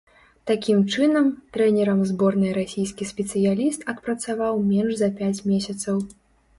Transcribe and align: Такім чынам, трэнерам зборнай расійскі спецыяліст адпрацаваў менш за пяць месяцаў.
Такім 0.51 0.79
чынам, 0.93 1.27
трэнерам 1.57 2.01
зборнай 2.13 2.55
расійскі 2.61 3.11
спецыяліст 3.13 3.87
адпрацаваў 3.97 4.67
менш 4.75 4.91
за 5.07 5.15
пяць 5.23 5.35
месяцаў. 5.55 6.07